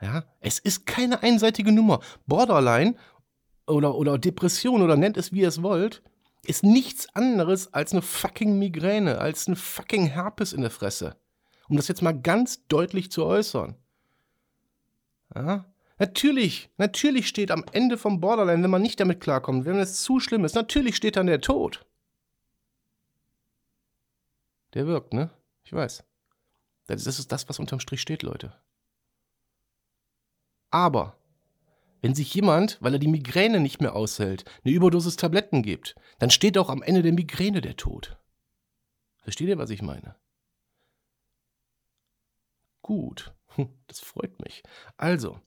Ja, 0.00 0.24
es 0.40 0.58
ist 0.58 0.86
keine 0.86 1.22
einseitige 1.22 1.70
Nummer. 1.70 2.00
Borderline 2.26 2.96
oder, 3.66 3.94
oder 3.94 4.18
Depression 4.18 4.82
oder 4.82 4.96
nennt 4.96 5.16
es 5.16 5.32
wie 5.32 5.40
ihr 5.40 5.48
es 5.48 5.62
wollt, 5.62 6.02
ist 6.44 6.64
nichts 6.64 7.14
anderes 7.14 7.72
als 7.72 7.92
eine 7.92 8.02
fucking 8.02 8.58
Migräne, 8.58 9.18
als 9.18 9.46
ein 9.48 9.56
fucking 9.56 10.06
Herpes 10.06 10.52
in 10.52 10.62
der 10.62 10.70
Fresse. 10.70 11.16
Um 11.68 11.76
das 11.76 11.88
jetzt 11.88 12.02
mal 12.02 12.18
ganz 12.18 12.66
deutlich 12.66 13.12
zu 13.12 13.24
äußern. 13.24 13.76
Ja? 15.34 15.71
Natürlich, 16.02 16.68
natürlich 16.78 17.28
steht 17.28 17.52
am 17.52 17.64
Ende 17.70 17.96
vom 17.96 18.18
Borderline, 18.18 18.64
wenn 18.64 18.72
man 18.72 18.82
nicht 18.82 18.98
damit 18.98 19.20
klarkommt, 19.20 19.66
wenn 19.66 19.78
es 19.78 20.02
zu 20.02 20.18
schlimm 20.18 20.44
ist, 20.44 20.56
natürlich 20.56 20.96
steht 20.96 21.14
dann 21.14 21.28
der 21.28 21.40
Tod. 21.40 21.86
Der 24.74 24.88
wirkt, 24.88 25.14
ne? 25.14 25.30
Ich 25.62 25.72
weiß. 25.72 26.02
Das 26.88 27.06
ist 27.06 27.30
das, 27.30 27.48
was 27.48 27.60
unterm 27.60 27.78
Strich 27.78 28.00
steht, 28.00 28.24
Leute. 28.24 28.52
Aber 30.70 31.16
wenn 32.00 32.16
sich 32.16 32.34
jemand, 32.34 32.78
weil 32.80 32.94
er 32.94 32.98
die 32.98 33.06
Migräne 33.06 33.60
nicht 33.60 33.80
mehr 33.80 33.94
aushält, 33.94 34.44
eine 34.64 34.74
Überdosis 34.74 35.14
Tabletten 35.14 35.62
gibt, 35.62 35.94
dann 36.18 36.30
steht 36.30 36.58
auch 36.58 36.68
am 36.68 36.82
Ende 36.82 37.02
der 37.02 37.12
Migräne 37.12 37.60
der 37.60 37.76
Tod. 37.76 38.18
Versteht 39.22 39.46
ihr, 39.46 39.58
was 39.58 39.70
ich 39.70 39.82
meine? 39.82 40.16
Gut, 42.80 43.32
das 43.86 44.00
freut 44.00 44.42
mich. 44.42 44.64
Also, 44.96 45.40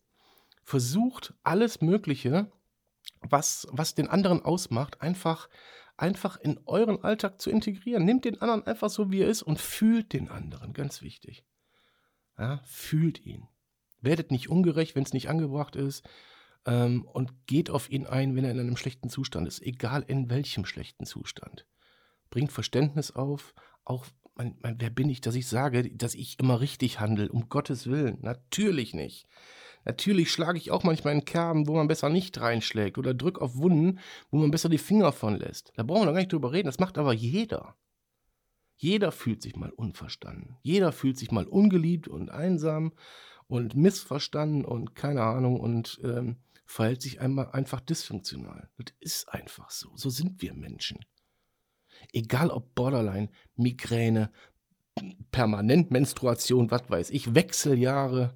versucht 0.65 1.35
alles 1.43 1.79
Mögliche, 1.79 2.51
was, 3.21 3.67
was 3.71 3.93
den 3.93 4.07
anderen 4.07 4.41
ausmacht, 4.41 4.99
einfach, 4.99 5.47
einfach 5.95 6.37
in 6.37 6.59
euren 6.65 7.03
Alltag 7.03 7.39
zu 7.39 7.51
integrieren. 7.51 8.03
Nehmt 8.03 8.25
den 8.25 8.41
anderen 8.41 8.65
einfach 8.65 8.89
so, 8.89 9.11
wie 9.11 9.21
er 9.21 9.29
ist 9.29 9.43
und 9.43 9.59
fühlt 9.61 10.11
den 10.11 10.27
anderen, 10.27 10.73
ganz 10.73 11.03
wichtig. 11.03 11.45
Ja, 12.37 12.61
fühlt 12.65 13.23
ihn. 13.25 13.47
Werdet 14.01 14.31
nicht 14.31 14.49
ungerecht, 14.49 14.95
wenn 14.95 15.03
es 15.03 15.13
nicht 15.13 15.29
angebracht 15.29 15.75
ist 15.75 16.03
ähm, 16.65 17.05
und 17.05 17.45
geht 17.45 17.69
auf 17.69 17.89
ihn 17.89 18.07
ein, 18.07 18.35
wenn 18.35 18.43
er 18.43 18.51
in 18.51 18.59
einem 18.59 18.75
schlechten 18.75 19.09
Zustand 19.09 19.47
ist, 19.47 19.61
egal 19.61 20.03
in 20.07 20.31
welchem 20.31 20.65
schlechten 20.65 21.05
Zustand. 21.05 21.67
Bringt 22.31 22.51
Verständnis 22.51 23.11
auf, 23.11 23.53
auch 23.83 24.07
mein, 24.33 24.57
mein, 24.61 24.81
wer 24.81 24.89
bin 24.89 25.09
ich, 25.09 25.21
dass 25.21 25.35
ich 25.35 25.47
sage, 25.47 25.89
dass 25.95 26.15
ich 26.15 26.39
immer 26.39 26.59
richtig 26.59 26.99
handle, 26.99 27.31
um 27.31 27.49
Gottes 27.49 27.87
Willen. 27.87 28.17
Natürlich 28.21 28.95
nicht. 28.95 29.27
Natürlich 29.85 30.31
schlage 30.31 30.57
ich 30.57 30.71
auch 30.71 30.83
manchmal 30.83 31.13
in 31.13 31.25
Kerben, 31.25 31.67
wo 31.67 31.75
man 31.75 31.87
besser 31.87 32.09
nicht 32.09 32.41
reinschlägt 32.41 32.97
oder 32.97 33.13
drück 33.13 33.39
auf 33.39 33.55
Wunden, 33.55 33.99
wo 34.31 34.37
man 34.37 34.51
besser 34.51 34.67
die 34.67 34.79
Finger 34.79 35.11
von 35.11 35.37
lässt. 35.37 35.71
Da 35.75 35.83
brauchen 35.83 36.07
wir 36.07 36.13
gar 36.13 36.19
nicht 36.19 36.33
drüber 36.33 36.51
reden. 36.51 36.65
Das 36.65 36.79
macht 36.79 36.97
aber 36.97 37.13
jeder. 37.13 37.75
Jeder 38.75 39.11
fühlt 39.11 39.41
sich 39.41 39.55
mal 39.55 39.69
unverstanden. 39.69 40.57
Jeder 40.61 40.91
fühlt 40.91 41.17
sich 41.17 41.31
mal 41.31 41.45
ungeliebt 41.45 42.07
und 42.07 42.29
einsam 42.29 42.93
und 43.47 43.75
missverstanden 43.75 44.65
und 44.65 44.95
keine 44.95 45.21
Ahnung 45.21 45.59
und 45.59 46.01
ähm, 46.03 46.37
verhält 46.65 47.01
sich 47.01 47.21
einmal 47.21 47.51
einfach 47.51 47.79
dysfunktional. 47.79 48.69
Das 48.77 48.93
ist 48.99 49.29
einfach 49.29 49.69
so. 49.69 49.95
So 49.95 50.09
sind 50.09 50.41
wir 50.41 50.53
Menschen. 50.53 50.99
Egal 52.11 52.49
ob 52.49 52.73
Borderline, 52.75 53.29
Migräne, 53.55 54.31
permanent 55.31 55.91
Menstruation, 55.91 56.71
was 56.71 56.89
weiß 56.89 57.09
ich, 57.11 57.35
Wechseljahre, 57.35 58.35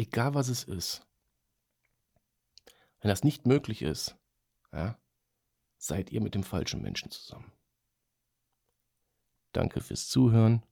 egal 0.00 0.34
was 0.34 0.48
es 0.48 0.64
ist. 0.64 1.02
Wenn 3.00 3.10
das 3.10 3.22
nicht 3.22 3.46
möglich 3.46 3.82
ist, 3.82 4.16
ja, 4.72 4.98
seid 5.78 6.10
ihr 6.10 6.20
mit 6.20 6.34
dem 6.34 6.42
falschen 6.42 6.82
Menschen 6.82 7.10
zusammen. 7.10 7.52
Danke 9.52 9.80
fürs 9.80 10.08
Zuhören. 10.08 10.62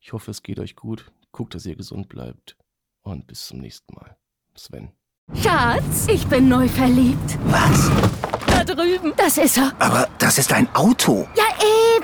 Ich 0.00 0.12
hoffe, 0.12 0.30
es 0.30 0.42
geht 0.42 0.58
euch 0.58 0.76
gut. 0.76 1.10
Guckt, 1.32 1.54
dass 1.54 1.66
ihr 1.66 1.76
gesund 1.76 2.08
bleibt. 2.08 2.56
Und 3.02 3.26
bis 3.26 3.46
zum 3.46 3.58
nächsten 3.58 3.94
Mal. 3.94 4.16
Sven. 4.54 4.92
Schatz, 5.34 6.06
ich 6.08 6.26
bin 6.26 6.48
neu 6.48 6.68
verliebt. 6.68 7.38
Was? 7.46 7.90
Da 8.46 8.64
drüben. 8.64 9.12
Das 9.16 9.38
ist 9.38 9.56
er. 9.56 9.74
Aber 9.80 10.08
das 10.18 10.38
ist 10.38 10.52
ein 10.52 10.72
Auto. 10.74 11.28
Ja, 11.36 11.44